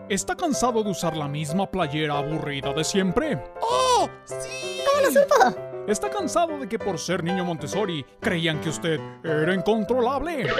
[0.09, 3.43] ¿Está cansado de usar la misma playera aburrida de siempre?
[3.61, 4.09] ¡Oh!
[4.25, 4.81] ¡Sí!
[4.83, 5.85] ¿Cómo lo supo?
[5.87, 10.47] ¿Está cansado de que por ser niño Montessori creían que usted era incontrolable?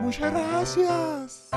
[0.00, 1.50] Muchas gracias.